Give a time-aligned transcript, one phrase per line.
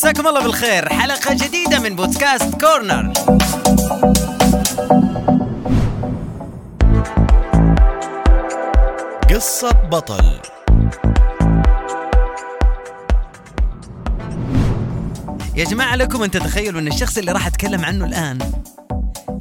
[0.00, 0.88] مساكم الله بالخير.
[0.88, 3.12] حلقة جديدة من بودكاست كورنر.
[9.30, 10.40] قصة بطل.
[15.56, 18.38] يا جماعة لكم أن تتخيلوا أن الشخص اللي راح أتكلم عنه الآن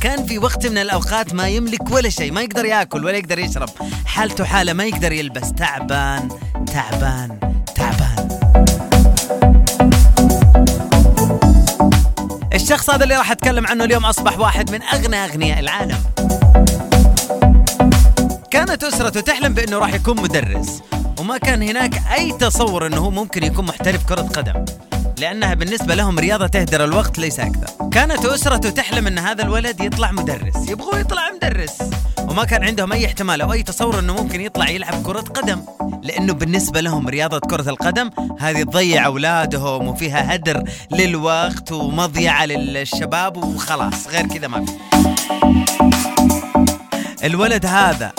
[0.00, 3.68] كان في وقت من الأوقات ما يملك ولا شيء ما يقدر يأكل ولا يقدر يشرب.
[4.06, 5.52] حالته حالة ما يقدر يلبس.
[5.52, 6.28] تعبان
[6.72, 7.51] تعبان.
[12.72, 15.98] الشخص هذا اللي راح أتكلم عنه اليوم أصبح واحد من أغنى أغنياء العالم.
[18.50, 20.82] كانت أسرته تحلم بأنه راح يكون مدرس
[21.20, 24.64] وما كان هناك أي تصور أنه هو ممكن يكون محترف كرة قدم
[25.18, 27.88] لأنها بالنسبة لهم رياضة تهدر الوقت ليس أكثر.
[27.88, 31.78] كانت أسرته تحلم أن هذا الولد يطلع مدرس يبغوا يطلع مدرس.
[32.28, 35.62] وما كان عندهم أي احتمال أو أي تصور أنه ممكن يطلع يلعب كرة قدم.
[36.02, 38.10] لأنه بالنسبة لهم رياضة كرة القدم
[38.40, 44.72] هذه تضيع أولادهم وفيها هدر للوقت ومضيعة للشباب وخلاص غير كذا ما في.
[47.24, 48.12] الولد هذا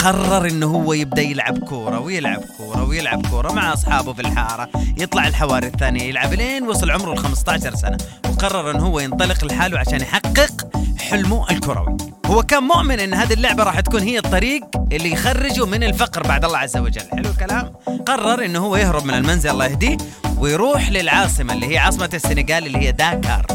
[0.00, 4.68] قرر إنه هو يبدأ يلعب كورة ويلعب كورة ويلعب كورة مع أصحابه في الحارة.
[4.98, 7.98] يطلع الحواري الثانية يلعب لين وصل عمره ال 15 سنة.
[8.28, 11.96] وقرر إنه هو ينطلق لحاله عشان يحقق حلمه الكروي.
[12.34, 16.44] هو كان مؤمن إن هذه اللعبة راح تكون هي الطريق اللي يخرجه من الفقر بعد
[16.44, 17.02] الله عز وجل.
[17.12, 17.72] حلو الكلام؟
[18.06, 19.96] قرر إنه هو يهرب من المنزل الله يهديه
[20.38, 23.46] ويروح للعاصمة اللي هي عاصمة السنغال اللي هي داكار.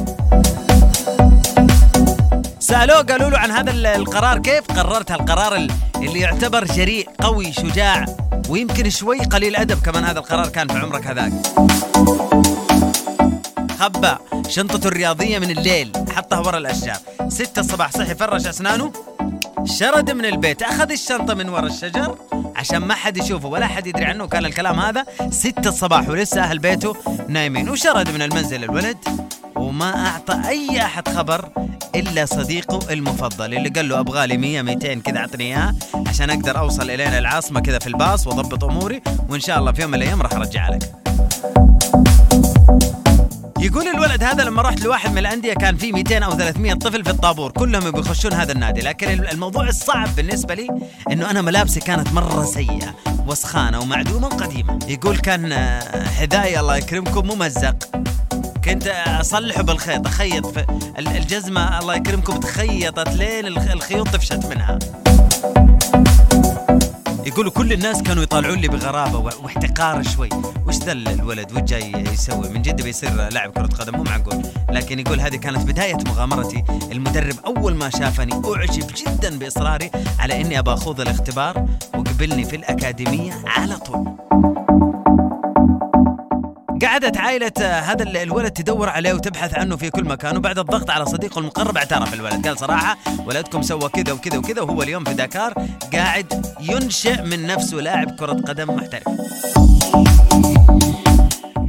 [2.60, 7.54] سألوه قالوا له عن هذا ال- القرار كيف؟ قررت هالقرار ال- اللي يعتبر جريء قوي
[7.54, 8.06] شجاع
[8.50, 11.32] ويمكن شوي قليل أدب كمان هذا القرار كان في عمرك هذاك.
[13.80, 14.16] خبى
[14.50, 15.92] شنطته الرياضية من الليل.
[16.16, 16.98] حطها ورا الأشجار.
[17.28, 18.94] ستة الصباح صحي فرش أسنانه.
[19.64, 20.64] شرد من البيت.
[20.64, 22.18] أخذ الشنطة من ورا الشجر
[22.56, 24.28] عشان ما حد يشوفه ولا حد يدري عنه.
[24.28, 26.96] كان الكلام هذا ستة الصباح ولسه أهل بيته
[27.28, 27.70] نايمين.
[27.70, 28.98] وشرد من المنزل الولد.
[29.56, 31.50] وما أعطى أي أحد خبر
[31.96, 35.76] إلا صديقه المفضل اللي قال له أبغى لي 100 200 كذا أعطني إياها
[36.08, 39.02] عشان أقدر أوصل الين العاصمة كذا في الباص وأضبط أموري.
[39.30, 40.99] وإن شاء الله في يوم من الأيام راح أرجعها لك.
[43.60, 47.10] يقول الولد هذا لما رحت لواحد من الأندية كان في 200 أو 300 طفل في
[47.10, 50.68] الطابور كلهم يبغوا يخشون هذا النادي لكن الموضوع الصعب بالنسبة لي
[51.12, 52.96] إنه أنا ملابسي كانت مرة سيئة
[53.28, 54.80] وسخانة ومعدومة وقديمة.
[54.88, 57.76] يقول كان آه، حذائي الله يكرمكم ممزق.
[58.66, 60.54] كنت أصلحه بالخيط أخيط
[60.98, 64.80] الجزمة الله يكرمكم تخيطت لين الخ- الخيوط طفشت منها.
[67.30, 70.30] يقولوا كل الناس كانوا يطالعون لي بغرابة واحتقار شوي.
[70.68, 74.44] وش ذا الولد؟ وش جاي يسوي؟ من جد بيصير لاعب كرة قدم مو معقول.
[74.70, 76.64] لكن يقول هذه كانت بداية مغامرتي.
[76.92, 83.34] المدرب أول ما شافني أعجب جدا بإصراري على إني ابى أخوض الاختبار وقبلني في الأكاديمية
[83.48, 84.16] على طول.
[86.82, 90.38] قعدت عائلة آه، هذا ال- الولد تدور عليه وتبحث عنه في كل مكان.
[90.38, 92.48] وبعد الضغط على صديقه المقرب اعترف الولد.
[92.48, 95.54] قال صراحة ولدكم سوى كذا وكذا وكذا وهو اليوم في داكار
[95.94, 99.04] قاعد ينشئ من نفسه لاعب كرة قدم محترف.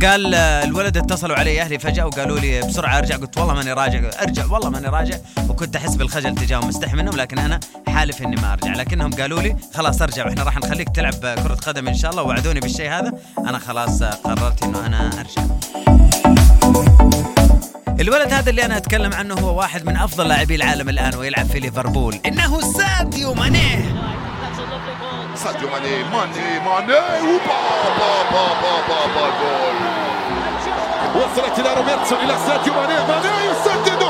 [0.03, 3.17] قال آه، الولد اتصلوا علي أهلي فجأة وقالوا لي بسرعة أرجع.
[3.17, 4.11] قلت والله ماني راجع.
[4.23, 5.17] أرجع والله ماني راجع.
[5.49, 8.73] وكنت أحس بالخجل تجاههم مستحي منهم لكن أنا حالف إني ما أرجع.
[8.73, 12.23] لكنهم قالوا لي خلاص أرجع وإحنا راح نخليك تلعب كرة قدم إن شاء الله.
[12.23, 13.13] ووعدوني بالشيء هذا.
[13.39, 15.43] أنا خلاص آه، قررت إنه أنا أرجع.
[18.01, 21.61] الولد هذا اللي أنا أتكلم عنه هو واحد من أفضل لاعبي العالم الآن ويلعب في
[21.61, 22.19] ليفربول.
[22.27, 23.85] إنه ساديو ماني.
[25.40, 27.60] Sadio Mané, Mané, Mané, وبا
[28.00, 30.06] با با با با با جول
[31.16, 34.04] وصلت الى روبرتسون الى ساديو ماني ماني يسدد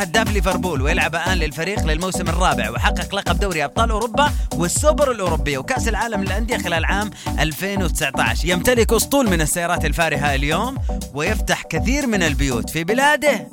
[0.00, 5.88] هداف ليفربول ويلعب الآن للفريق للموسم الرابع وحقق لقب دوري أبطال أوروبا والسوبر الاوروبيه وكأس
[5.88, 10.78] العالم للأندية خلال عام 2019 يمتلك أسطول من السيارات الفارهة اليوم
[11.14, 13.48] ويفتح كثير من البيوت في بلاده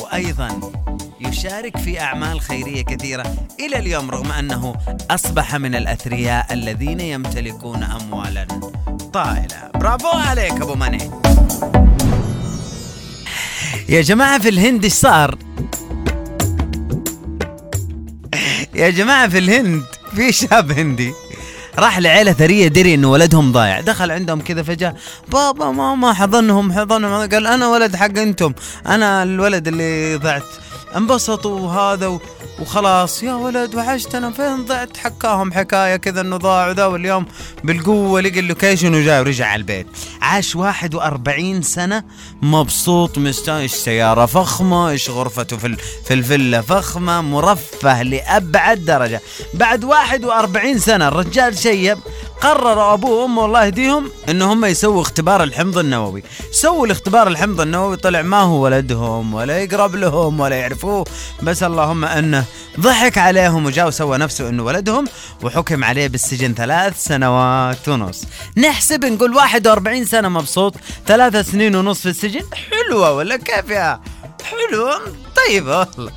[0.00, 0.60] وأيضا
[1.20, 4.76] يشارك في أعمال خيرية كثيرة إلى اليوم رغم أنه
[5.10, 8.46] أصبح من الأثرياء الذين يمتلكون اموالا
[9.12, 9.70] طائلة.
[9.74, 11.10] برافو عليك أبو ماني
[13.88, 15.47] يا جماعة في الهند إيش صار؟
[18.78, 19.84] يا جماعة في الهند
[20.16, 21.12] في شاب هندي
[21.78, 23.80] راح لعيلة ثرية دري إنه ولدهم ضايع.
[23.80, 24.94] دخل عندهم كذا فجأة
[25.28, 27.28] بابا ماما حضنهم حضنهم.
[27.28, 28.52] قال أنا ولد حق أنتم
[28.86, 30.42] أنا الولد اللي ضعت.
[30.96, 32.18] انبسطوا وهذا.
[32.60, 33.22] وخلاص.
[33.22, 37.26] يا ولد وحشتنا فين ضعت حكاهم؟ حكاية كذا إنه ضاع وذا واليوم
[37.64, 39.86] بالقوة لقى اللوكيشن وجاء ورجع على البيت.
[40.22, 42.04] عاش 41 سنة.
[42.42, 43.62] مبسوط مستانس.
[43.62, 49.20] إيش سيارة فخمة؟ إيش غرفته في في الفيلا فخمة؟ مرفه لأبعد درجة.
[49.54, 51.98] بعد 41 سنة الرجال شيب.
[52.40, 56.22] قرروا أبوه وأمه الله يهديهم ان هم يسووا اختبار الحمض النووي.
[56.52, 61.04] سووا الاختبار الحمض النووي طلع ما هو ولدهم ولا يقرب لهم ولا يعرفوه.
[61.42, 62.44] بس اللهم أنه
[62.80, 65.04] ضحك عليهم وجاء وسوى نفسه إنه ولدهم
[65.42, 68.24] وحكم عليه بالسجن ثلاث سنوات ونص.
[68.56, 70.74] نحسب نقول 41 سنة مبسوط
[71.06, 74.00] ثلاث سنين ونص في السجن؟ حلوة ولا كيف يا؟
[74.44, 75.00] حلوة؟
[75.36, 76.12] طيبه والله.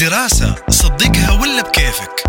[0.00, 2.24] دراسة صدقها ولا بكيفك؟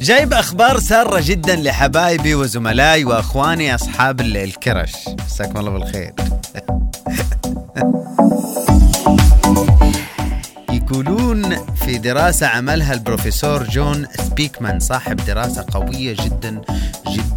[0.00, 4.92] جايب أخبار سارة جدا لحبايبي وزملائي وأخواني أصحاب ال- الكرش
[5.26, 6.12] مساكم الله بالخير.
[10.72, 16.60] يقولون في دراسة عملها البروفيسور جون سبيكمان صاحب دراسة قوية جدا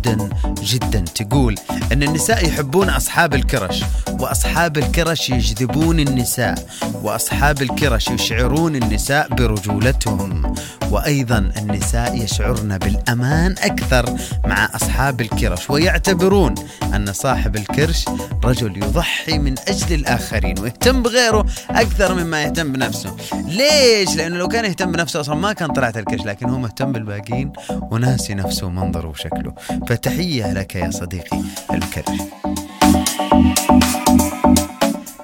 [0.07, 0.30] جدا
[0.63, 1.00] جدا.
[1.00, 1.56] تقول
[1.92, 3.83] أن النساء يحبون أصحاب الكرش
[4.19, 6.68] وأصحاب الكرش يجذبون النساء
[7.04, 10.56] وأصحاب الكرش يشعرون النساء برجولتهم.
[10.92, 14.15] وأيضا النساء يشعرن بالأمان أكثر
[14.45, 16.56] مع أصحاب الكرش ويعتبرون
[16.95, 18.06] أن صاحب الكرش
[18.44, 23.15] رجل يضحي من أجل الآخرين ويهتم بغيره أكثر مما يهتم بنفسه.
[23.33, 27.54] ليش؟ لأنه لو كان يهتم بنفسه أصلا ما كان طلعت الكرش لكن هو مهتم بالباقيين
[27.69, 29.54] وناسي نفسه ومنظره وشكله.
[29.97, 31.41] فتحية لك يا صديقي
[31.73, 32.17] الكرش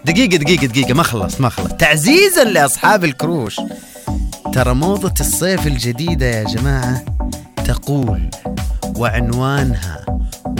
[0.06, 1.80] دقيقة دقيقة دقيقة ما خلصت ما خلصت.
[1.80, 3.62] تعزيزا لأصحاب الكروش.
[4.54, 7.06] ترى موضة الصيف الجديدة يا جماعة
[7.66, 8.30] تقول
[8.98, 10.06] وعنوانها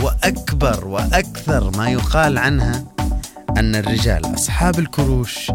[0.02, 2.84] وأكبر وأكثر ما يقال عنها
[3.56, 5.50] أن الرجال أصحاب الكروش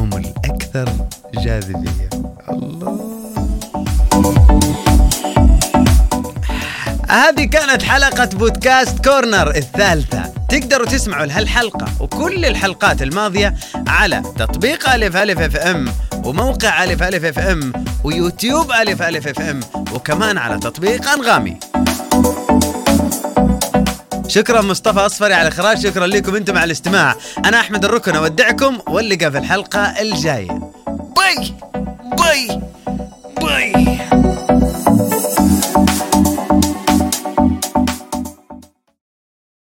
[0.00, 0.92] هم الأكثر
[1.34, 2.10] جاذبية.
[2.50, 3.01] الله.
[7.12, 10.22] هذه كانت حلقة بودكاست كورنر الثالثة.
[10.48, 13.54] تقدروا تسمعوا لهالحلقة وكل الحلقات الماضية
[13.88, 15.92] على تطبيق ألف ألف FM
[16.24, 17.72] وموقع ألف ألف FM
[18.04, 19.60] ويوتيوب ألف ألف FM
[19.94, 21.58] وكمان على تطبيق أنغامي.
[24.28, 27.16] شكرا مصطفى أصفري على الإخراج شكرا لكم أنتم على الاستماع.
[27.44, 30.72] أنا أحمد الركن أودعكم واللقى في الحلقة الجاية.
[31.16, 31.54] Bye!
[32.18, 32.60] Bye!
[33.40, 33.98] Bye!